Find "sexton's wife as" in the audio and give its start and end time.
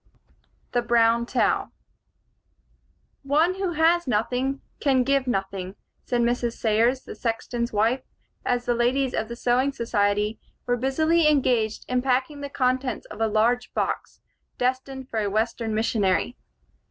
7.13-8.65